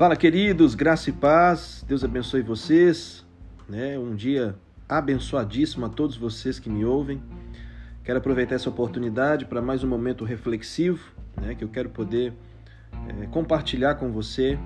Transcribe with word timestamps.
Fala, 0.00 0.16
queridos, 0.16 0.74
graça 0.74 1.10
e 1.10 1.12
paz. 1.12 1.84
Deus 1.86 2.02
abençoe 2.02 2.40
vocês. 2.40 3.22
Né? 3.68 3.98
Um 3.98 4.14
dia 4.14 4.54
abençoadíssimo 4.88 5.84
a 5.84 5.90
todos 5.90 6.16
vocês 6.16 6.58
que 6.58 6.70
me 6.70 6.86
ouvem. 6.86 7.22
Quero 8.02 8.16
aproveitar 8.16 8.54
essa 8.54 8.70
oportunidade 8.70 9.44
para 9.44 9.60
mais 9.60 9.84
um 9.84 9.86
momento 9.86 10.24
reflexivo, 10.24 11.12
né? 11.38 11.54
que 11.54 11.62
eu 11.62 11.68
quero 11.68 11.90
poder 11.90 12.32
é, 13.08 13.26
compartilhar 13.26 13.96
com 13.96 14.10
você, 14.10 14.58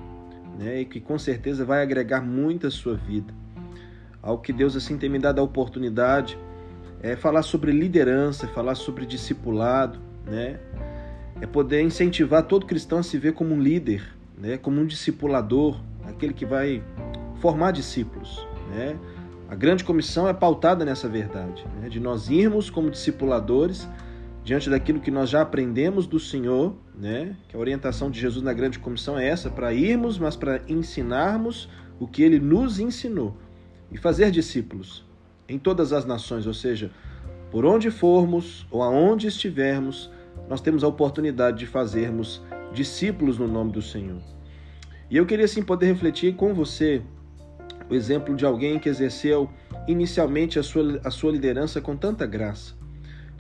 né? 0.57 0.83
e 0.83 0.85
que 0.85 1.01
com 1.01 1.19
certeza 1.19 1.65
vai 1.65 1.83
agregar 1.83 2.21
muito 2.21 2.69
à 2.69 2.71
sua 2.71 2.95
vida. 2.95 3.35
Algo 4.23 4.41
que 4.41 4.53
Deus 4.53 4.77
assim 4.77 4.97
tem 4.97 5.11
me 5.11 5.19
dado 5.19 5.41
a 5.41 5.43
oportunidade 5.43 6.39
é 7.03 7.17
falar 7.17 7.43
sobre 7.43 7.73
liderança, 7.73 8.47
falar 8.47 8.77
sobre 8.77 9.05
discipulado, 9.05 9.99
né? 10.25 10.61
É 11.41 11.47
poder 11.49 11.83
incentivar 11.83 12.45
todo 12.45 12.67
cristão 12.67 12.99
a 12.99 13.03
se 13.03 13.19
ver 13.19 13.33
como 13.33 13.53
um 13.53 13.61
líder, 13.61 14.15
né, 14.37 14.57
como 14.57 14.81
um 14.81 14.87
discipulador, 14.87 15.81
aquele 16.05 16.33
que 16.33 16.45
vai 16.45 16.83
formar 17.41 17.73
discípulos. 17.73 18.47
Né? 18.71 18.99
A 19.49 19.55
grande 19.55 19.85
comissão 19.85 20.29
é 20.29 20.33
pautada 20.33 20.85
nessa 20.85 21.09
verdade, 21.09 21.65
né, 21.81 21.89
de 21.89 22.01
nós 22.01 22.31
irmos 22.31 22.71
como 22.71 22.91
discipuladores 22.91 23.89
diante 24.43 24.69
daquilo 24.69 25.01
que 25.01 25.11
nós 25.11 25.31
já 25.31 25.41
aprendemos 25.41 26.07
do 26.07 26.21
Senhor, 26.21 26.75
né, 26.95 27.35
que 27.49 27.57
a 27.57 27.59
orientação 27.59 28.11
de 28.11 28.21
Jesus 28.21 28.45
na 28.45 28.53
grande 28.53 28.79
comissão 28.79 29.19
é 29.19 29.27
essa, 29.27 29.49
para 29.49 29.73
irmos, 29.73 30.19
mas 30.19 30.37
para 30.37 30.61
ensinarmos 30.69 31.69
o 31.99 32.07
que 32.07 32.23
ele 32.23 32.39
nos 32.39 32.79
ensinou 32.79 33.37
e 33.91 33.97
fazer 33.97 34.31
discípulos 34.31 35.05
em 35.49 35.59
todas 35.59 35.93
as 35.93 36.05
nações, 36.05 36.47
ou 36.47 36.55
seja, 36.55 36.91
por 37.51 37.65
onde 37.65 37.91
formos 37.91 38.67
ou 38.71 38.83
aonde 38.83 39.27
estivermos, 39.27 40.11
nós 40.49 40.61
temos 40.61 40.83
a 40.83 40.89
oportunidade 40.89 41.59
de 41.59 41.67
fazermos 41.67 42.43
discípulos 42.75 43.39
no 43.39 43.49
nome 43.49 43.73
do 43.73 43.81
Senhor. 43.81 44.21
E 45.11 45.17
eu 45.17 45.25
queria 45.25 45.45
assim 45.45 45.63
poder 45.63 45.87
refletir 45.87 46.35
com 46.35 46.53
você 46.53 47.01
o 47.89 47.95
exemplo 47.95 48.35
de 48.35 48.45
alguém 48.45 48.79
que 48.79 48.89
exerceu 48.89 49.49
inicialmente 49.87 50.59
a 50.59 50.63
sua, 50.63 51.01
a 51.05 51.11
sua 51.11 51.31
liderança 51.31 51.81
com 51.81 51.97
tanta 51.97 52.27
graça, 52.27 52.75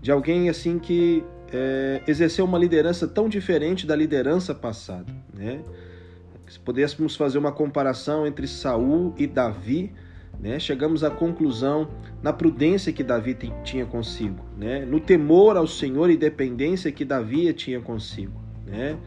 de 0.01 0.13
alguém 0.13 0.49
assim 0.49 0.79
que 0.79 1.25
é, 1.53 2.03
exerceu 2.07 2.45
uma 2.45 2.59
liderança 2.59 3.09
tão 3.09 3.29
diferente 3.29 3.87
da 3.87 3.97
liderança 3.97 4.55
passada, 4.55 5.13
né? 5.33 5.61
Se 6.47 6.61
pudéssemos 6.61 7.17
fazer 7.17 7.39
uma 7.39 7.51
comparação 7.51 8.27
entre 8.27 8.47
Saul 8.47 9.15
e 9.17 9.27
Davi, 9.27 9.93
né, 10.39 10.59
chegamos 10.59 11.03
à 11.03 11.11
conclusão 11.11 11.89
na 12.23 12.33
prudência 12.33 12.93
que 12.93 13.03
Davi 13.03 13.35
tinha 13.65 13.87
consigo, 13.87 14.45
né, 14.59 14.85
no 14.85 15.01
temor 15.01 15.57
ao 15.57 15.67
Senhor 15.67 16.11
e 16.11 16.17
dependência 16.19 16.93
que 16.93 17.05
Davi 17.05 17.51
tinha 17.55 17.81
consigo. 17.81 18.39
Né? 18.67 18.99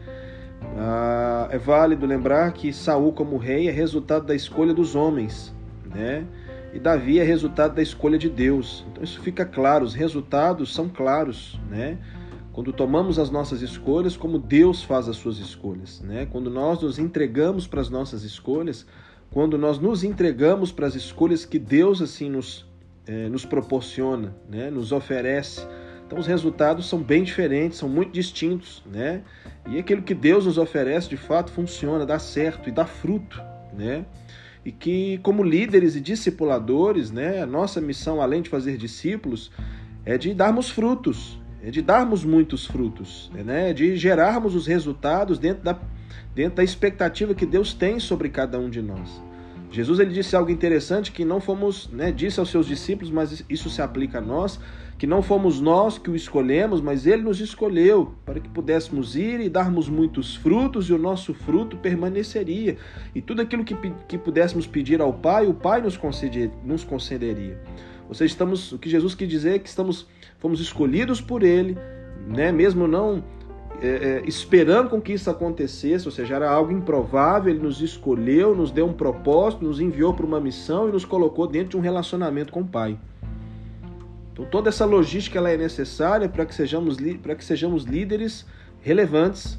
Ah, 0.76 1.48
é 1.50 1.58
válido 1.58 2.06
lembrar 2.06 2.52
que 2.52 2.72
Saul 2.72 3.12
como 3.12 3.36
rei 3.36 3.68
é 3.68 3.70
resultado 3.70 4.26
da 4.26 4.34
escolha 4.34 4.74
dos 4.74 4.94
homens, 4.94 5.54
né? 5.84 6.26
E 6.72 6.78
Davi 6.78 7.18
é 7.18 7.24
resultado 7.24 7.74
da 7.74 7.82
escolha 7.82 8.18
de 8.18 8.28
Deus. 8.28 8.84
Então 8.90 9.02
isso 9.02 9.20
fica 9.20 9.44
claro, 9.44 9.84
os 9.84 9.94
resultados 9.94 10.74
são 10.74 10.88
claros, 10.88 11.58
né? 11.70 11.98
Quando 12.52 12.72
tomamos 12.72 13.18
as 13.18 13.30
nossas 13.30 13.62
escolhas, 13.62 14.16
como 14.16 14.38
Deus 14.38 14.82
faz 14.82 15.08
as 15.08 15.16
suas 15.16 15.38
escolhas, 15.38 16.00
né? 16.00 16.26
Quando 16.26 16.50
nós 16.50 16.82
nos 16.82 16.98
entregamos 16.98 17.66
para 17.66 17.80
as 17.80 17.88
nossas 17.88 18.22
escolhas, 18.24 18.86
quando 19.30 19.56
nós 19.56 19.78
nos 19.78 20.02
entregamos 20.02 20.72
para 20.72 20.86
as 20.86 20.94
escolhas 20.94 21.44
que 21.44 21.58
Deus 21.58 22.02
assim 22.02 22.28
nos, 22.28 22.66
eh, 23.06 23.28
nos 23.28 23.44
proporciona, 23.44 24.34
né? 24.48 24.70
Nos 24.70 24.90
oferece, 24.92 25.66
então 26.08 26.18
os 26.18 26.26
resultados 26.26 26.88
são 26.88 27.02
bem 27.02 27.22
diferentes, 27.22 27.76
são 27.76 27.86
muito 27.86 28.12
distintos, 28.12 28.82
né? 28.86 29.20
E 29.68 29.78
aquilo 29.78 30.00
que 30.00 30.14
Deus 30.14 30.46
nos 30.46 30.56
oferece 30.56 31.06
de 31.06 31.18
fato 31.18 31.52
funciona, 31.52 32.06
dá 32.06 32.18
certo 32.18 32.70
e 32.70 32.72
dá 32.72 32.86
fruto, 32.86 33.38
né? 33.76 34.06
E 34.64 34.72
que 34.72 35.18
como 35.18 35.42
líderes 35.42 35.96
e 35.96 36.00
discipuladores, 36.00 37.10
né, 37.10 37.42
a 37.42 37.46
nossa 37.46 37.78
missão 37.78 38.22
além 38.22 38.40
de 38.40 38.48
fazer 38.48 38.78
discípulos 38.78 39.50
é 40.02 40.16
de 40.16 40.32
darmos 40.32 40.70
frutos, 40.70 41.38
é 41.62 41.70
de 41.70 41.82
darmos 41.82 42.24
muitos 42.24 42.64
frutos, 42.64 43.30
né? 43.34 43.74
De 43.74 43.94
gerarmos 43.94 44.54
os 44.54 44.66
resultados 44.66 45.38
dentro 45.38 45.62
da 45.62 45.78
dentro 46.34 46.56
da 46.56 46.64
expectativa 46.64 47.34
que 47.34 47.44
Deus 47.44 47.74
tem 47.74 48.00
sobre 48.00 48.30
cada 48.30 48.58
um 48.58 48.70
de 48.70 48.80
nós. 48.80 49.27
Jesus 49.70 49.98
ele 49.98 50.12
disse 50.12 50.34
algo 50.34 50.50
interessante 50.50 51.12
que 51.12 51.24
não 51.24 51.40
fomos, 51.40 51.88
né, 51.92 52.10
disse 52.10 52.40
aos 52.40 52.50
seus 52.50 52.66
discípulos, 52.66 53.10
mas 53.10 53.44
isso 53.48 53.68
se 53.68 53.82
aplica 53.82 54.18
a 54.18 54.20
nós, 54.20 54.58
que 54.96 55.06
não 55.06 55.22
fomos 55.22 55.60
nós 55.60 55.98
que 55.98 56.10
o 56.10 56.16
escolhemos, 56.16 56.80
mas 56.80 57.06
ele 57.06 57.22
nos 57.22 57.40
escolheu 57.40 58.14
para 58.24 58.40
que 58.40 58.48
pudéssemos 58.48 59.14
ir 59.14 59.40
e 59.40 59.48
darmos 59.48 59.88
muitos 59.88 60.34
frutos 60.34 60.88
e 60.88 60.92
o 60.92 60.98
nosso 60.98 61.32
fruto 61.32 61.76
permaneceria. 61.76 62.76
E 63.14 63.20
tudo 63.20 63.42
aquilo 63.42 63.64
que, 63.64 63.76
que 64.08 64.18
pudéssemos 64.18 64.66
pedir 64.66 65.00
ao 65.00 65.12
Pai, 65.12 65.46
o 65.46 65.54
Pai 65.54 65.80
nos, 65.80 65.96
conceder, 65.96 66.50
nos 66.64 66.82
concederia. 66.82 67.60
Ou 68.08 68.14
seja, 68.14 68.32
estamos, 68.32 68.72
o 68.72 68.78
que 68.78 68.88
Jesus 68.88 69.14
quis 69.14 69.28
dizer 69.28 69.56
é 69.56 69.58
que 69.58 69.68
estamos, 69.68 70.08
fomos 70.38 70.60
escolhidos 70.60 71.20
por 71.20 71.42
ele, 71.44 71.76
né, 72.26 72.50
mesmo 72.50 72.88
não 72.88 73.22
é, 73.80 73.86
é, 73.86 74.22
esperando 74.26 74.90
com 74.90 75.00
que 75.00 75.12
isso 75.12 75.30
acontecesse, 75.30 76.06
ou 76.06 76.12
seja, 76.12 76.34
era 76.34 76.50
algo 76.50 76.72
improvável, 76.72 77.52
ele 77.52 77.62
nos 77.62 77.80
escolheu, 77.80 78.54
nos 78.54 78.72
deu 78.72 78.86
um 78.86 78.92
propósito, 78.92 79.64
nos 79.64 79.80
enviou 79.80 80.12
para 80.12 80.26
uma 80.26 80.40
missão 80.40 80.88
e 80.88 80.92
nos 80.92 81.04
colocou 81.04 81.46
dentro 81.46 81.70
de 81.70 81.76
um 81.76 81.80
relacionamento 81.80 82.52
com 82.52 82.60
o 82.60 82.66
Pai. 82.66 82.98
Então 84.32 84.44
toda 84.46 84.68
essa 84.68 84.84
logística 84.84 85.38
ela 85.38 85.50
é 85.50 85.56
necessária 85.56 86.28
para 86.28 86.44
que 86.44 86.54
sejamos 86.54 86.96
para 87.22 87.34
que 87.34 87.44
sejamos 87.44 87.84
líderes 87.84 88.44
relevantes. 88.80 89.58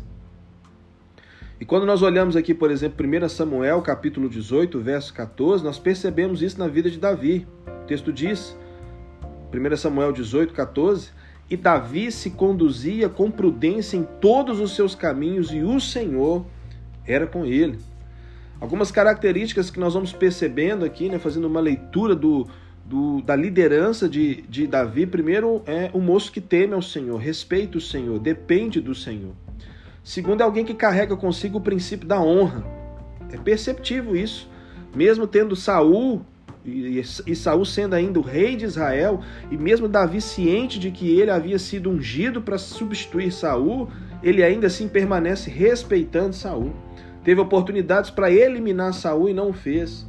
E 1.60 1.66
quando 1.66 1.86
nós 1.86 2.02
olhamos 2.02 2.38
aqui, 2.38 2.54
por 2.54 2.72
exemplo, 2.72 3.06
1 3.06 3.28
Samuel, 3.28 3.82
capítulo 3.82 4.30
18, 4.30 4.80
verso 4.80 5.14
14, 5.14 5.64
nós 5.64 5.78
percebemos 5.78 6.42
isso 6.42 6.58
na 6.58 6.68
vida 6.68 6.90
de 6.90 6.98
Davi. 6.98 7.46
O 7.84 7.86
texto 7.86 8.14
diz, 8.14 8.58
1 9.54 9.76
Samuel 9.76 10.14
18, 10.14 10.54
14, 10.54 11.12
e 11.50 11.58
Davi 11.58 12.12
se 12.12 12.30
conduzia 12.30 13.10
com 13.10 13.32
prudência 13.32 13.98
em 13.98 14.04
todos 14.04 14.60
os 14.60 14.76
seus 14.76 14.94
caminhos, 14.94 15.52
e 15.52 15.62
o 15.62 15.80
Senhor 15.80 16.46
era 17.06 17.26
com 17.26 17.46
ele. 17.46 17.80
Algumas 18.62 18.92
características 18.92 19.72
que 19.72 19.80
nós 19.80 19.94
vamos 19.94 20.14
percebendo 20.14 20.86
aqui, 20.86 21.10
né, 21.10 21.18
fazendo 21.18 21.48
uma 21.48 21.60
leitura 21.60 22.14
do, 22.14 22.46
do, 22.86 23.22
da 23.22 23.36
liderança 23.36 24.08
de, 24.08 24.42
de 24.44 24.68
Davi. 24.68 25.06
Primeiro, 25.06 25.64
é 25.66 25.90
um 25.94 26.02
moço 26.02 26.32
que 26.32 26.42
teme 26.42 26.74
ao 26.74 26.82
Senhor, 26.82 27.18
respeita 27.18 27.78
o 27.78 27.82
Senhor, 27.82 28.20
depende 28.20 28.82
do 28.82 28.94
Senhor. 28.94 29.34
Segundo, 30.04 30.42
é 30.42 30.44
alguém 30.44 30.66
que 30.66 30.74
carrega 30.74 31.16
consigo 31.16 31.58
o 31.58 31.62
princípio 31.62 32.08
da 32.08 32.22
honra. 32.22 32.64
É 33.32 33.38
perceptível 33.38 34.16
isso. 34.16 34.50
Mesmo 34.94 35.28
tendo 35.28 35.56
Saul 35.56 36.22
e, 36.66 37.36
Saul 37.36 37.66
sendo 37.66 37.96
ainda 37.96 38.20
o 38.20 38.24
rei 38.24 38.56
de 38.56 38.66
Israel, 38.66 39.22
e 39.50 39.58
mesmo 39.58 39.88
Davi 39.88 40.20
ciente 40.20 40.78
de 40.78 40.92
que 40.92 41.20
ele 41.20 41.32
havia 41.32 41.58
sido 41.58 41.90
ungido 41.90 42.42
para 42.42 42.58
substituir 42.58 43.32
Saul, 43.32 43.88
ele 44.22 44.44
ainda 44.44 44.68
assim 44.68 44.88
permanece 44.88 45.50
respeitando 45.50 46.36
Saul. 46.36 46.74
Teve 47.24 47.40
oportunidades 47.40 48.10
para 48.10 48.32
eliminar 48.32 48.94
Saul 48.94 49.30
e 49.30 49.34
não 49.34 49.50
o 49.50 49.54
fez, 49.54 50.06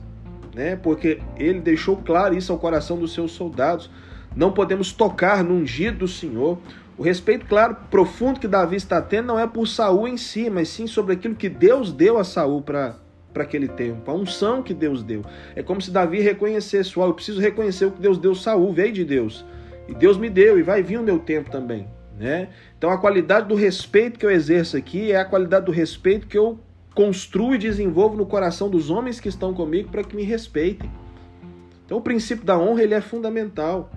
né? 0.54 0.76
Porque 0.76 1.20
ele 1.36 1.60
deixou 1.60 1.96
claro 1.96 2.36
isso 2.36 2.52
ao 2.52 2.58
coração 2.58 2.98
dos 2.98 3.12
seus 3.12 3.32
soldados. 3.32 3.90
Não 4.34 4.52
podemos 4.52 4.92
tocar 4.92 5.42
no 5.42 5.54
ungido 5.54 5.98
do 5.98 6.08
Senhor. 6.08 6.58
O 6.96 7.02
respeito 7.02 7.46
claro, 7.46 7.76
profundo 7.90 8.40
que 8.40 8.48
Davi 8.48 8.76
está 8.76 9.00
tendo 9.00 9.26
não 9.26 9.38
é 9.38 9.46
por 9.46 9.66
Saul 9.66 10.06
em 10.06 10.16
si, 10.16 10.50
mas 10.50 10.68
sim 10.68 10.86
sobre 10.86 11.14
aquilo 11.14 11.34
que 11.34 11.48
Deus 11.48 11.92
deu 11.92 12.18
a 12.18 12.24
Saul 12.24 12.62
para 12.62 12.96
para 13.32 13.44
aquele 13.44 13.68
tempo, 13.68 14.10
a 14.10 14.14
unção 14.14 14.62
que 14.62 14.74
Deus 14.74 15.02
deu. 15.02 15.22
É 15.54 15.62
como 15.62 15.80
se 15.80 15.90
Davi 15.90 16.20
reconhecesse, 16.20 16.98
oh, 16.98 17.04
eu 17.04 17.14
preciso 17.14 17.40
reconhecer 17.40 17.86
o 17.86 17.92
que 17.92 18.00
Deus 18.00 18.18
deu, 18.18 18.34
Saul 18.34 18.72
veio 18.72 18.92
de 18.92 19.04
Deus. 19.04 19.44
E 19.88 19.94
Deus 19.94 20.16
me 20.16 20.28
deu 20.28 20.58
e 20.58 20.62
vai 20.62 20.82
vir 20.82 20.98
o 20.98 21.02
meu 21.02 21.18
tempo 21.18 21.50
também, 21.50 21.88
né? 22.18 22.48
Então 22.78 22.90
a 22.90 22.98
qualidade 22.98 23.48
do 23.48 23.54
respeito 23.54 24.18
que 24.18 24.26
eu 24.26 24.30
exerço 24.30 24.76
aqui 24.76 25.12
é 25.12 25.16
a 25.16 25.24
qualidade 25.24 25.66
do 25.66 25.72
respeito 25.72 26.26
que 26.26 26.38
eu 26.38 26.58
construo 26.94 27.54
e 27.54 27.58
desenvolvo 27.58 28.16
no 28.16 28.26
coração 28.26 28.68
dos 28.68 28.90
homens 28.90 29.20
que 29.20 29.28
estão 29.28 29.54
comigo 29.54 29.90
para 29.90 30.04
que 30.04 30.14
me 30.14 30.22
respeitem. 30.22 30.90
Então 31.84 31.98
o 31.98 32.02
princípio 32.02 32.44
da 32.44 32.58
honra 32.58 32.82
ele 32.82 32.94
é 32.94 33.00
fundamental, 33.00 33.90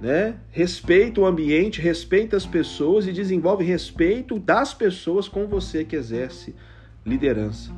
né? 0.00 0.36
Respeita 0.50 1.20
o 1.20 1.26
ambiente, 1.26 1.80
respeita 1.80 2.36
as 2.36 2.46
pessoas 2.46 3.06
e 3.06 3.12
desenvolve 3.12 3.64
respeito 3.64 4.38
das 4.38 4.74
pessoas 4.74 5.28
com 5.28 5.46
você 5.46 5.84
que 5.84 5.96
exerce 5.96 6.54
liderança. 7.04 7.72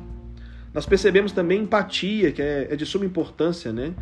Nós 0.73 0.85
percebemos 0.85 1.31
também 1.31 1.61
empatia, 1.61 2.31
que 2.31 2.41
é, 2.41 2.67
é 2.69 2.75
de 2.75 2.85
suma 2.85 3.05
importância, 3.05 3.71
né? 3.73 3.93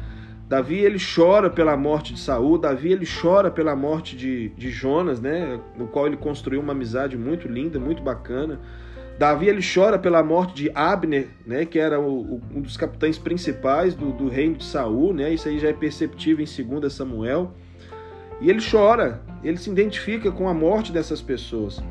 Davi 0.48 0.76
ele 0.78 0.98
chora 0.98 1.50
pela 1.50 1.76
morte 1.76 2.14
de 2.14 2.20
Saul, 2.22 2.58
Davi 2.58 2.94
ele 2.94 3.06
chora 3.06 3.52
pela 3.52 3.76
morte 3.76 4.16
de, 4.16 4.50
de 4.50 4.70
Jonas, 4.70 5.20
né? 5.20 5.60
No 5.78 5.88
qual 5.88 6.08
ele 6.08 6.16
construiu 6.16 6.62
uma 6.62 6.72
amizade 6.72 7.18
muito 7.18 7.48
linda, 7.48 7.80
muito 7.80 8.02
bacana. 8.02 8.60
Davi 9.20 9.48
ele 9.48 9.62
chora 9.62 9.98
pela 10.00 10.24
morte 10.24 10.54
de 10.54 10.72
Abner, 10.74 11.28
né? 11.46 11.66
Que 11.66 11.80
era 11.80 12.00
o, 12.00 12.36
o, 12.36 12.42
um 12.56 12.62
dos 12.62 12.78
capitães 12.78 13.18
principais 13.18 13.94
do, 13.94 14.12
do 14.12 14.30
reino 14.30 14.56
de 14.56 14.64
Saul, 14.64 15.14
né? 15.14 15.34
Isso 15.34 15.50
aí 15.50 15.60
já 15.60 15.70
é 15.70 15.74
perceptível 15.74 16.46
em 16.46 16.80
2 16.80 16.94
Samuel. 16.94 17.54
E 18.40 18.50
ele 18.50 18.60
chora, 18.62 19.22
ele 19.44 19.58
se 19.58 19.70
identifica 19.70 20.32
com 20.32 20.48
a 20.48 20.54
morte 20.54 20.94
dessas 20.94 21.22
pessoas. 21.22 21.82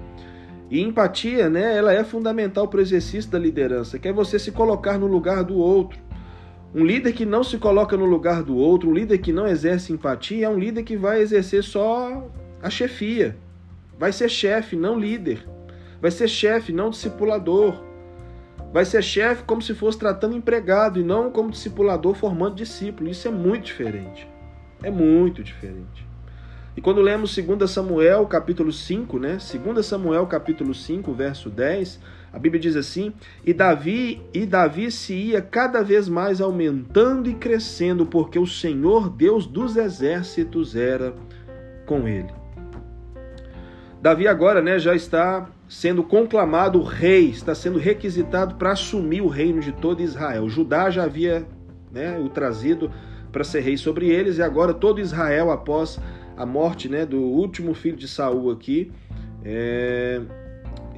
E 0.71 0.81
empatia, 0.81 1.49
né, 1.49 1.77
ela 1.77 1.93
é 1.93 2.03
fundamental 2.03 2.67
para 2.67 2.79
o 2.79 2.83
exercício 2.83 3.31
da 3.31 3.39
liderança, 3.39 3.99
que 3.99 4.09
é 4.09 4.13
você 4.13 4.39
se 4.39 4.51
colocar 4.51 4.99
no 4.99 5.07
lugar 5.07 5.45
do 5.45 5.57
outro. 5.57 5.99
Um 6.75 6.85
líder 6.85 7.13
que 7.13 7.25
não 7.25 7.45
se 7.45 7.57
coloca 7.57 7.97
no 7.97 8.05
lugar 8.05 8.43
do 8.43 8.57
outro, 8.57 8.91
um 8.91 8.93
líder 8.93 9.19
que 9.19 9.33
não 9.33 9.47
exerce 9.47 9.93
empatia, 9.93 10.47
é 10.47 10.49
um 10.49 10.59
líder 10.59 10.83
que 10.83 10.97
vai 10.97 11.21
exercer 11.21 11.63
só 11.63 12.29
a 12.61 12.69
chefia. 12.69 13.37
Vai 13.99 14.13
ser 14.13 14.29
chefe, 14.29 14.77
não 14.77 14.99
líder. 14.99 15.47
Vai 16.03 16.11
ser 16.11 16.29
chefe, 16.29 16.73
não 16.73 16.91
discipulador. 16.91 17.83
Vai 18.73 18.85
ser 18.85 19.03
chefe 19.03 19.45
como 19.45 19.63
se 19.63 19.73
fosse 19.73 19.99
tratando 19.99 20.37
empregado 20.37 21.01
e 21.01 21.03
não 21.03 21.31
como 21.31 21.51
discipulador 21.51 22.15
formando 22.15 22.57
discípulo. 22.57 23.09
Isso 23.09 23.27
é 23.27 23.31
muito 23.31 23.65
diferente. 23.65 24.29
É 24.83 24.91
muito 24.91 25.43
diferente. 25.43 26.06
E 26.77 26.81
quando 26.83 27.01
lemos 27.01 27.35
2 27.35 27.71
Samuel, 27.71 28.27
capítulo 28.27 28.71
5, 28.71 29.19
né? 29.19 29.39
2 29.41 29.87
Samuel, 29.87 30.27
capítulo 30.27 30.75
5, 30.75 31.11
verso 31.15 31.49
10, 31.49 31.99
a 32.31 32.39
Bíblia 32.39 32.61
diz 32.61 32.77
assim: 32.77 33.15
"E 33.47 33.55
Davi, 33.55 34.21
e 34.35 34.45
Davi 34.45 34.91
se 34.91 35.15
ia 35.15 35.41
cada 35.41 35.83
vez 35.83 36.07
mais 36.07 36.39
aumentando 36.39 37.31
e 37.31 37.35
crescendo, 37.35 38.05
porque 38.05 38.39
o 38.39 38.47
Senhor 38.47 39.09
Deus 39.09 39.47
dos 39.47 39.75
exércitos 39.77 40.77
era 40.77 41.15
com 41.87 42.07
ele." 42.07 42.29
Davi 44.03 44.29
agora, 44.29 44.61
né, 44.61 44.79
já 44.79 44.95
está 44.95 45.49
sendo 45.67 46.05
conclamado 46.05 46.83
rei, 46.83 47.31
está 47.31 47.55
sendo 47.55 47.79
requisitado 47.79 48.57
para 48.57 48.73
assumir 48.73 49.23
o 49.23 49.29
reino 49.29 49.61
de 49.61 49.73
todo 49.73 50.03
Israel. 50.03 50.47
Judá 50.47 50.91
já 50.91 51.05
havia 51.05 51.47
né, 51.91 52.19
o 52.19 52.29
trazido 52.29 52.91
para 53.33 53.43
ser 53.43 53.61
rei 53.61 53.79
sobre 53.79 54.11
eles, 54.11 54.37
e 54.37 54.43
agora 54.43 54.75
todo 54.75 55.01
Israel, 55.01 55.51
após 55.51 55.99
a 56.37 56.45
morte 56.45 56.89
né, 56.89 57.07
do 57.07 57.21
último 57.21 57.75
filho 57.75 57.97
de 57.97 58.09
Saul 58.09 58.51
aqui, 58.51 58.93
é... 59.45 60.21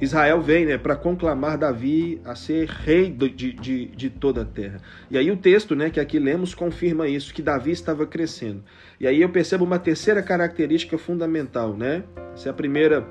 Israel 0.01 0.41
vem 0.41 0.65
né, 0.65 0.77
para 0.77 0.95
conclamar 0.95 1.57
Davi 1.57 2.21
a 2.23 2.33
ser 2.33 2.69
rei 2.69 3.09
de, 3.11 3.51
de, 3.51 3.85
de, 3.87 4.09
toda 4.09 4.43
a 4.43 4.45
terra. 4.45 4.79
E 5.11 5.17
aí 5.17 5.29
o 5.29 5.35
texto 5.35 5.75
né, 5.75 5.89
que 5.89 5.99
aqui 5.99 6.17
lemos 6.17 6.55
confirma 6.55 7.05
isso, 7.05 7.33
que 7.33 7.41
Davi 7.41 7.71
estava 7.71 8.05
crescendo. 8.05 8.63
E 8.97 9.05
aí 9.05 9.21
eu 9.21 9.27
percebo 9.27 9.65
uma 9.65 9.77
terceira 9.77 10.23
característica 10.23 10.97
fundamental. 10.97 11.75
Né? 11.75 12.03
Essa 12.33 12.47
é 12.47 12.51
a 12.51 12.53
primeira 12.53 13.05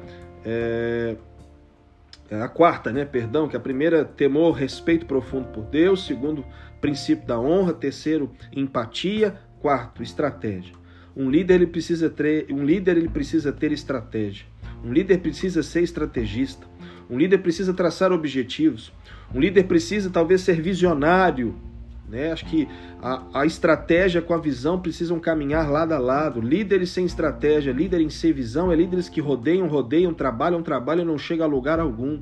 é, 0.45 1.17
é, 2.31 2.41
a 2.41 2.49
quarta, 2.49 2.93
né, 2.93 3.05
perdão, 3.05 3.49
que 3.49 3.57
a 3.57 3.61
primeira 3.61 4.05
temor, 4.05 4.53
respeito 4.53 5.07
profundo 5.07 5.49
por 5.49 5.65
Deus, 5.65 6.07
segundo, 6.07 6.45
princípio 6.81 7.27
da 7.27 7.39
honra, 7.39 7.73
terceiro, 7.73 8.31
empatia, 8.53 9.39
quarto, 9.61 10.03
estratégia. 10.03 10.75
Um 11.17 11.31
líder 11.31 11.55
ele 11.55 11.67
precisa 11.67 12.09
ter, 12.09 12.47
um 12.51 12.65
líder 12.65 12.97
ele 12.97 13.09
precisa 13.09 13.53
ter 13.53 13.73
estratégia. 13.73 14.47
Um 14.85 14.93
líder 14.93 15.19
precisa 15.19 15.63
ser 15.63 15.83
estrategista. 15.83 16.67
Um 17.11 17.19
líder 17.19 17.39
precisa 17.39 17.73
traçar 17.75 18.13
objetivos. 18.13 18.93
Um 19.35 19.41
líder 19.41 19.65
precisa 19.65 20.11
talvez 20.11 20.43
ser 20.43 20.61
visionário, 20.61 21.55
né? 22.09 22.33
Acho 22.33 22.47
que 22.47 22.67
a, 23.03 23.41
a, 23.41 23.47
estratégia 23.47 24.23
com 24.23 24.33
a 24.33 24.39
visão 24.39 24.81
precisam 24.81 25.21
caminhar 25.21 25.71
lado 25.71 25.93
a 25.93 25.99
lado. 25.99 26.41
Líderes 26.41 26.91
sem 26.91 27.05
estratégia, 27.05 27.73
líderes 27.73 28.15
sem 28.15 28.33
visão, 28.33 28.73
é 28.73 28.77
líderes 28.77 29.09
que 29.09 29.21
rodeiam, 29.21 29.67
rodeiam, 29.69 30.15
trabalham, 30.15 30.63
trabalham 30.63 31.03
e 31.03 31.07
não 31.07 31.19
chega 31.19 31.45
a 31.45 31.47
lugar 31.47 31.79
algum. 31.79 32.21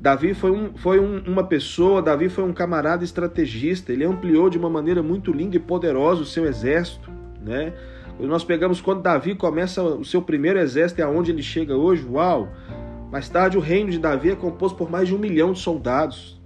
Davi 0.00 0.34
foi, 0.34 0.50
um, 0.50 0.76
foi 0.76 1.00
um, 1.00 1.18
uma 1.26 1.44
pessoa, 1.44 2.02
Davi 2.02 2.28
foi 2.28 2.44
um 2.44 2.52
camarada 2.52 3.04
estrategista. 3.04 3.92
Ele 3.92 4.04
ampliou 4.04 4.50
de 4.50 4.58
uma 4.58 4.70
maneira 4.70 5.02
muito 5.02 5.32
linda 5.32 5.56
e 5.56 5.60
poderosa 5.60 6.22
o 6.22 6.26
seu 6.26 6.44
exército. 6.46 7.10
Né? 7.48 7.72
Nós 8.20 8.44
pegamos 8.44 8.80
quando 8.80 9.00
Davi 9.00 9.34
começa 9.34 9.82
o 9.82 10.04
seu 10.04 10.20
primeiro 10.20 10.58
exército, 10.58 11.00
é 11.00 11.04
aonde 11.04 11.30
ele 11.30 11.42
chega 11.42 11.74
hoje, 11.74 12.06
uau! 12.06 12.48
Mais 13.10 13.26
tarde, 13.26 13.56
o 13.56 13.60
reino 13.60 13.90
de 13.90 13.98
Davi 13.98 14.30
é 14.30 14.36
composto 14.36 14.76
por 14.76 14.90
mais 14.90 15.08
de 15.08 15.14
um 15.14 15.18
milhão 15.18 15.54
de 15.54 15.60
soldados. 15.60 16.38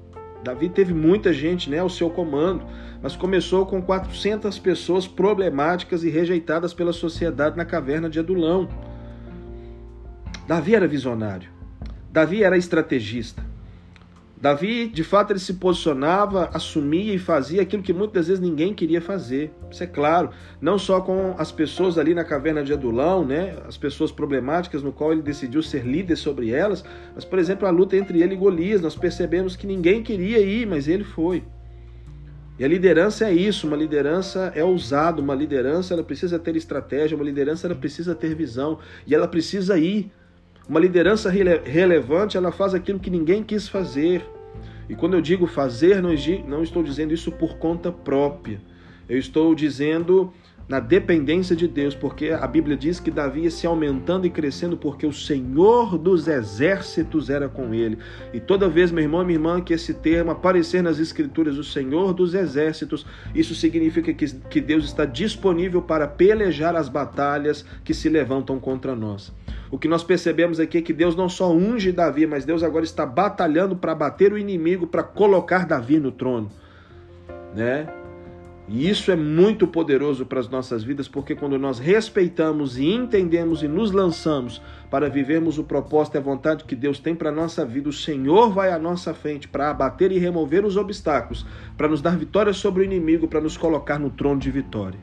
Davi 0.44 0.68
teve 0.68 0.94
muita 0.94 1.32
gente 1.32 1.68
né, 1.68 1.80
ao 1.80 1.88
seu 1.88 2.08
comando, 2.08 2.64
mas 3.02 3.16
começou 3.16 3.66
com 3.66 3.82
400 3.82 4.58
pessoas 4.60 5.08
problemáticas 5.08 6.04
e 6.04 6.08
rejeitadas 6.08 6.72
pela 6.72 6.92
sociedade 6.92 7.56
na 7.56 7.64
caverna 7.64 8.08
de 8.08 8.20
Adulão. 8.20 8.68
Davi 10.46 10.76
era 10.76 10.86
visionário. 10.86 11.50
Davi 12.12 12.44
era 12.44 12.56
estrategista. 12.56 13.44
Davi, 14.42 14.88
de 14.88 15.04
fato, 15.04 15.30
ele 15.30 15.38
se 15.38 15.54
posicionava, 15.54 16.50
assumia 16.52 17.14
e 17.14 17.18
fazia 17.18 17.62
aquilo 17.62 17.80
que 17.80 17.92
muitas 17.92 18.26
vezes 18.26 18.42
ninguém 18.42 18.74
queria 18.74 19.00
fazer. 19.00 19.52
Isso 19.70 19.84
é 19.84 19.86
claro, 19.86 20.30
não 20.60 20.76
só 20.80 21.00
com 21.00 21.36
as 21.38 21.52
pessoas 21.52 21.96
ali 21.96 22.12
na 22.12 22.24
caverna 22.24 22.64
de 22.64 22.72
Adulão, 22.72 23.24
né, 23.24 23.56
as 23.68 23.76
pessoas 23.76 24.10
problemáticas 24.10 24.82
no 24.82 24.92
qual 24.92 25.12
ele 25.12 25.22
decidiu 25.22 25.62
ser 25.62 25.86
líder 25.86 26.16
sobre 26.16 26.50
elas, 26.50 26.84
mas 27.14 27.24
por 27.24 27.38
exemplo, 27.38 27.68
a 27.68 27.70
luta 27.70 27.96
entre 27.96 28.20
ele 28.20 28.34
e 28.34 28.36
Golias, 28.36 28.80
nós 28.80 28.96
percebemos 28.96 29.54
que 29.54 29.64
ninguém 29.64 30.02
queria 30.02 30.40
ir, 30.40 30.66
mas 30.66 30.88
ele 30.88 31.04
foi. 31.04 31.44
E 32.58 32.64
a 32.64 32.68
liderança 32.68 33.26
é 33.26 33.32
isso, 33.32 33.68
uma 33.68 33.76
liderança 33.76 34.52
é 34.56 34.64
ousada, 34.64 35.22
uma 35.22 35.36
liderança 35.36 35.94
ela 35.94 36.02
precisa 36.02 36.36
ter 36.36 36.56
estratégia, 36.56 37.16
uma 37.16 37.24
liderança 37.24 37.68
ela 37.68 37.76
precisa 37.76 38.12
ter 38.12 38.34
visão. 38.34 38.78
E 39.06 39.14
ela 39.14 39.26
precisa 39.26 39.78
ir. 39.78 40.10
Uma 40.68 40.78
liderança 40.78 41.28
rele 41.28 41.60
relevante, 41.64 42.36
ela 42.36 42.52
faz 42.52 42.74
aquilo 42.74 43.00
que 43.00 43.10
ninguém 43.10 43.42
quis 43.42 43.68
fazer. 43.68 44.24
E 44.88 44.94
quando 44.94 45.14
eu 45.14 45.20
digo 45.20 45.46
fazer, 45.46 46.00
não, 46.02 46.62
estou 46.62 46.82
dizendo 46.82 47.12
isso 47.12 47.32
por 47.32 47.56
conta 47.56 47.90
própria. 47.90 48.60
Eu 49.08 49.18
estou 49.18 49.54
dizendo 49.54 50.32
na 50.68 50.78
dependência 50.78 51.56
de 51.56 51.66
Deus, 51.66 51.94
porque 51.94 52.30
a 52.30 52.46
Bíblia 52.46 52.76
diz 52.76 53.00
que 53.00 53.10
Davi 53.10 53.42
ia 53.42 53.50
se 53.50 53.66
aumentando 53.66 54.26
e 54.26 54.30
crescendo 54.30 54.76
porque 54.76 55.04
o 55.04 55.12
Senhor 55.12 55.98
dos 55.98 56.28
exércitos 56.28 57.28
era 57.28 57.48
com 57.48 57.74
ele. 57.74 57.98
E 58.32 58.38
toda 58.38 58.68
vez, 58.68 58.90
meu 58.92 59.02
irmão 59.02 59.22
e 59.22 59.26
minha 59.26 59.36
irmã, 59.36 59.60
que 59.60 59.74
esse 59.74 59.92
termo 59.92 60.30
aparecer 60.30 60.82
nas 60.82 60.98
Escrituras, 60.98 61.58
o 61.58 61.64
Senhor 61.64 62.14
dos 62.14 62.32
exércitos, 62.32 63.04
isso 63.34 63.54
significa 63.54 64.14
que 64.14 64.60
Deus 64.60 64.84
está 64.84 65.04
disponível 65.04 65.82
para 65.82 66.06
pelejar 66.06 66.76
as 66.76 66.88
batalhas 66.88 67.66
que 67.84 67.92
se 67.92 68.08
levantam 68.08 68.58
contra 68.58 68.94
nós. 68.94 69.32
O 69.72 69.78
que 69.78 69.88
nós 69.88 70.04
percebemos 70.04 70.60
aqui 70.60 70.76
é 70.76 70.82
que 70.82 70.92
Deus 70.92 71.16
não 71.16 71.30
só 71.30 71.50
unge 71.50 71.92
Davi, 71.92 72.26
mas 72.26 72.44
Deus 72.44 72.62
agora 72.62 72.84
está 72.84 73.06
batalhando 73.06 73.74
para 73.74 73.94
bater 73.94 74.30
o 74.30 74.36
inimigo, 74.36 74.86
para 74.86 75.02
colocar 75.02 75.64
Davi 75.64 75.98
no 75.98 76.12
trono. 76.12 76.52
Né? 77.56 77.88
E 78.68 78.86
isso 78.86 79.10
é 79.10 79.16
muito 79.16 79.66
poderoso 79.66 80.26
para 80.26 80.40
as 80.40 80.46
nossas 80.46 80.84
vidas, 80.84 81.08
porque 81.08 81.34
quando 81.34 81.58
nós 81.58 81.78
respeitamos 81.78 82.76
e 82.76 82.84
entendemos 82.84 83.62
e 83.62 83.68
nos 83.68 83.92
lançamos 83.92 84.60
para 84.90 85.08
vivermos 85.08 85.58
o 85.58 85.64
propósito 85.64 86.16
e 86.16 86.18
a 86.18 86.20
vontade 86.20 86.64
que 86.64 86.76
Deus 86.76 86.98
tem 86.98 87.14
para 87.14 87.30
a 87.30 87.32
nossa 87.32 87.64
vida, 87.64 87.88
o 87.88 87.94
Senhor 87.94 88.50
vai 88.50 88.70
à 88.70 88.78
nossa 88.78 89.14
frente 89.14 89.48
para 89.48 89.70
abater 89.70 90.12
e 90.12 90.18
remover 90.18 90.66
os 90.66 90.76
obstáculos, 90.76 91.46
para 91.78 91.88
nos 91.88 92.02
dar 92.02 92.14
vitória 92.18 92.52
sobre 92.52 92.82
o 92.82 92.84
inimigo, 92.84 93.26
para 93.26 93.40
nos 93.40 93.56
colocar 93.56 93.98
no 93.98 94.10
trono 94.10 94.38
de 94.38 94.50
vitória. 94.50 95.00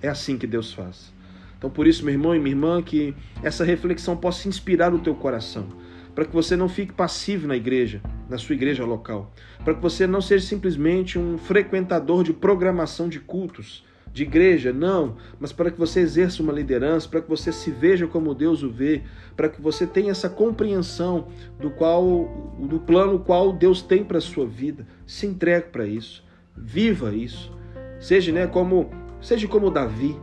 É 0.00 0.08
assim 0.08 0.38
que 0.38 0.46
Deus 0.46 0.72
faz. 0.72 1.19
Então, 1.60 1.68
por 1.68 1.86
isso, 1.86 2.02
meu 2.02 2.14
irmão 2.14 2.34
e 2.34 2.38
minha 2.38 2.52
irmã, 2.52 2.80
que 2.80 3.14
essa 3.42 3.66
reflexão 3.66 4.16
possa 4.16 4.48
inspirar 4.48 4.94
o 4.94 4.98
teu 4.98 5.14
coração 5.14 5.68
para 6.14 6.24
que 6.24 6.32
você 6.32 6.56
não 6.56 6.68
fique 6.68 6.92
passivo 6.92 7.46
na 7.46 7.54
igreja, 7.54 8.00
na 8.28 8.38
sua 8.38 8.54
igreja 8.54 8.82
local, 8.82 9.30
para 9.62 9.74
que 9.74 9.82
você 9.82 10.06
não 10.06 10.20
seja 10.20 10.46
simplesmente 10.46 11.18
um 11.18 11.38
frequentador 11.38 12.24
de 12.24 12.32
programação 12.32 13.08
de 13.08 13.20
cultos, 13.20 13.84
de 14.12 14.24
igreja, 14.24 14.72
não, 14.72 15.16
mas 15.38 15.52
para 15.52 15.70
que 15.70 15.78
você 15.78 16.00
exerça 16.00 16.42
uma 16.42 16.52
liderança, 16.52 17.08
para 17.08 17.20
que 17.20 17.28
você 17.28 17.52
se 17.52 17.70
veja 17.70 18.06
como 18.06 18.34
Deus 18.34 18.62
o 18.62 18.70
vê, 18.70 19.02
para 19.36 19.48
que 19.48 19.60
você 19.62 19.86
tenha 19.86 20.10
essa 20.10 20.28
compreensão 20.28 21.28
do 21.60 21.70
qual 21.70 22.56
do 22.58 22.80
plano 22.80 23.20
qual 23.20 23.52
Deus 23.52 23.82
tem 23.82 24.02
para 24.02 24.18
a 24.18 24.20
sua 24.20 24.46
vida. 24.46 24.84
Se 25.06 25.26
entregue 25.26 25.68
para 25.68 25.86
isso. 25.86 26.24
Viva 26.56 27.14
isso. 27.14 27.52
Seja, 28.00 28.32
né, 28.32 28.48
como 28.48 28.90
seja 29.20 29.46
como 29.46 29.70
Davi, 29.70 30.16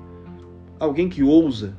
alguém 0.80 1.10
que 1.10 1.24
ousa, 1.24 1.76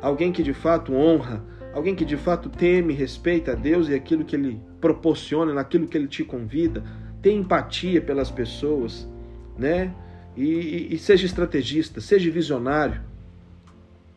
alguém 0.00 0.32
que 0.32 0.42
de 0.42 0.52
fato 0.52 0.94
honra, 0.94 1.42
alguém 1.72 1.94
que 1.94 2.04
de 2.04 2.16
fato 2.16 2.48
teme, 2.48 2.92
respeita 2.92 3.52
a 3.52 3.54
Deus 3.54 3.88
e 3.88 3.94
aquilo 3.94 4.24
que 4.24 4.36
Ele 4.36 4.60
proporciona, 4.80 5.52
naquilo 5.52 5.86
que 5.86 5.96
Ele 5.96 6.06
te 6.06 6.22
convida, 6.24 6.84
tem 7.20 7.38
empatia 7.38 8.00
pelas 8.00 8.30
pessoas, 8.30 9.08
né? 9.58 9.94
E, 10.36 10.44
e, 10.44 10.94
e 10.94 10.98
seja 10.98 11.26
estrategista, 11.26 12.00
seja 12.00 12.30
visionário. 12.30 13.00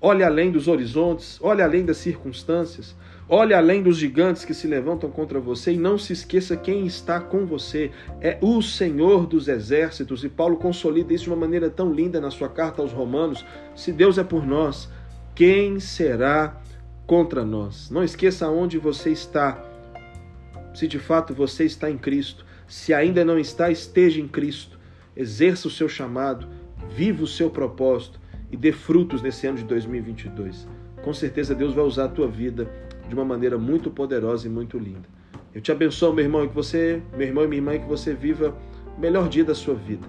Olhe 0.01 0.23
além 0.23 0.51
dos 0.51 0.67
horizontes, 0.67 1.39
olhe 1.41 1.61
além 1.61 1.85
das 1.85 1.97
circunstâncias, 1.97 2.95
olhe 3.29 3.53
além 3.53 3.81
dos 3.83 3.97
gigantes 3.97 4.45
que 4.45 4.53
se 4.53 4.67
levantam 4.67 5.09
contra 5.09 5.39
você 5.39 5.73
e 5.73 5.77
não 5.77 5.97
se 5.97 6.13
esqueça 6.13 6.55
quem 6.55 6.85
está 6.85 7.19
com 7.19 7.45
você. 7.45 7.91
É 8.21 8.37
o 8.41 8.61
Senhor 8.61 9.25
dos 9.25 9.47
exércitos. 9.47 10.23
E 10.23 10.29
Paulo 10.29 10.57
consolida 10.57 11.13
isso 11.13 11.25
de 11.25 11.29
uma 11.29 11.37
maneira 11.37 11.69
tão 11.69 11.91
linda 11.91 12.21
na 12.21 12.31
sua 12.31 12.49
carta 12.49 12.81
aos 12.81 12.91
Romanos. 12.91 13.45
Se 13.75 13.91
Deus 13.91 14.17
é 14.17 14.23
por 14.23 14.45
nós, 14.45 14.89
quem 15.35 15.79
será 15.79 16.61
contra 17.05 17.43
nós. 17.43 17.89
Não 17.89 18.03
esqueça 18.03 18.49
onde 18.49 18.77
você 18.77 19.11
está. 19.11 19.63
Se 20.73 20.87
de 20.87 20.99
fato 20.99 21.33
você 21.33 21.63
está 21.63 21.89
em 21.89 21.97
Cristo, 21.97 22.45
se 22.67 22.93
ainda 22.93 23.25
não 23.25 23.39
está, 23.39 23.71
esteja 23.71 24.21
em 24.21 24.27
Cristo. 24.27 24.77
Exerça 25.15 25.67
o 25.67 25.71
seu 25.71 25.89
chamado, 25.89 26.47
viva 26.89 27.23
o 27.23 27.27
seu 27.27 27.49
propósito 27.49 28.19
e 28.51 28.57
dê 28.57 28.71
frutos 28.71 29.21
nesse 29.21 29.47
ano 29.47 29.57
de 29.57 29.63
2022. 29.63 30.67
Com 31.03 31.13
certeza 31.13 31.55
Deus 31.55 31.73
vai 31.73 31.85
usar 31.85 32.05
a 32.05 32.09
tua 32.09 32.27
vida 32.27 32.69
de 33.07 33.13
uma 33.13 33.25
maneira 33.25 33.57
muito 33.57 33.89
poderosa 33.89 34.47
e 34.47 34.49
muito 34.49 34.77
linda. 34.77 35.07
Eu 35.53 35.61
te 35.61 35.71
abençoo, 35.71 36.13
meu 36.13 36.23
irmão, 36.23 36.43
e 36.43 36.47
que 36.47 36.55
você, 36.55 37.01
meu 37.15 37.27
irmão 37.27 37.43
e 37.43 37.47
minha 37.47 37.59
irmã, 37.59 37.79
que 37.79 37.87
você 37.87 38.13
viva 38.13 38.55
o 38.95 38.99
melhor 38.99 39.27
dia 39.27 39.43
da 39.43 39.55
sua 39.55 39.73
vida. 39.73 40.07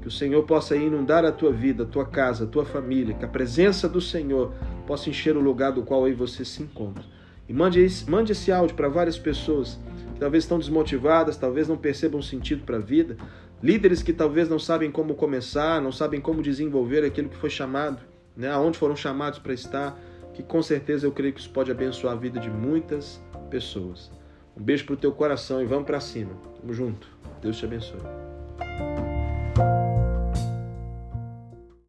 Que 0.00 0.08
o 0.08 0.10
Senhor 0.10 0.42
possa 0.44 0.74
inundar 0.74 1.24
a 1.24 1.30
tua 1.30 1.52
vida, 1.52 1.82
a 1.84 1.86
tua 1.86 2.06
casa, 2.06 2.44
a 2.44 2.46
tua 2.46 2.64
família, 2.64 3.14
que 3.14 3.24
a 3.24 3.28
presença 3.28 3.88
do 3.88 4.00
Senhor 4.00 4.52
possa 4.86 5.10
encher 5.10 5.36
o 5.36 5.40
lugar 5.40 5.72
do 5.72 5.82
qual 5.82 6.04
aí 6.04 6.12
você 6.12 6.44
se 6.44 6.62
encontra. 6.62 7.04
E 7.48 7.52
mande 7.52 7.80
esse, 7.80 8.08
mande 8.10 8.32
esse 8.32 8.50
áudio 8.50 8.74
para 8.74 8.88
várias 8.88 9.18
pessoas 9.18 9.78
que 10.14 10.20
talvez 10.20 10.44
estão 10.44 10.58
desmotivadas, 10.58 11.36
talvez 11.36 11.68
não 11.68 11.76
percebam 11.76 12.22
sentido 12.22 12.64
para 12.64 12.76
a 12.76 12.80
vida, 12.80 13.16
líderes 13.62 14.02
que 14.02 14.12
talvez 14.12 14.48
não 14.48 14.58
sabem 14.58 14.90
como 14.90 15.14
começar, 15.14 15.80
não 15.80 15.92
sabem 15.92 16.20
como 16.20 16.42
desenvolver 16.42 17.04
aquilo 17.04 17.28
que 17.28 17.36
foi 17.36 17.50
chamado, 17.50 17.98
né, 18.36 18.50
aonde 18.50 18.78
foram 18.78 18.96
chamados 18.96 19.38
para 19.38 19.52
estar, 19.52 20.00
que 20.32 20.42
com 20.42 20.62
certeza 20.62 21.06
eu 21.06 21.12
creio 21.12 21.32
que 21.32 21.40
isso 21.40 21.50
pode 21.50 21.70
abençoar 21.70 22.14
a 22.14 22.16
vida 22.16 22.40
de 22.40 22.50
muitas 22.50 23.22
pessoas. 23.50 24.10
Um 24.56 24.62
beijo 24.62 24.84
pro 24.84 24.96
teu 24.96 25.12
coração 25.12 25.62
e 25.62 25.66
vamos 25.66 25.86
para 25.86 26.00
cima. 26.00 26.32
Tamo 26.60 26.72
junto. 26.72 27.08
Deus 27.40 27.56
te 27.56 27.64
abençoe. 27.64 28.31